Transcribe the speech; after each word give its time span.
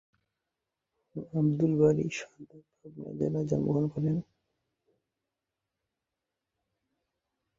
আব্দুল 1.33 1.73
বারী 1.81 2.05
সরদার 2.17 2.61
পাবনা 2.71 3.09
জেলার 3.19 3.45
জন্মগ্রহণ 3.49 3.85
করেন। 3.93 4.17